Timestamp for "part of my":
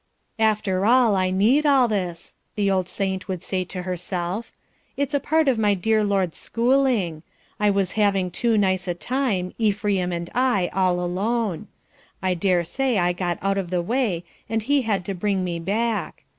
5.19-5.75